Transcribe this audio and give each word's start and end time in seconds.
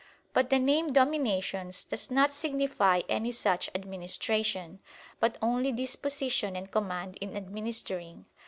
But 0.33 0.49
the 0.49 0.57
name 0.57 0.93
"dominations" 0.93 1.83
does 1.83 2.09
not 2.09 2.33
signify 2.33 3.01
any 3.07 3.31
such 3.31 3.69
administration, 3.75 4.79
but 5.19 5.37
only 5.43 5.71
disposition 5.71 6.55
and 6.55 6.71
command 6.71 7.17
in 7.21 7.37
administering. 7.37 8.25